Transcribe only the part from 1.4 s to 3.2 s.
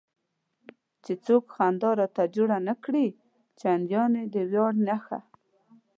خنډ راته جوړ نه کړي،